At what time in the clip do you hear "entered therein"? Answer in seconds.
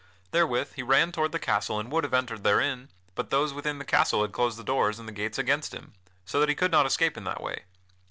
2.15-2.89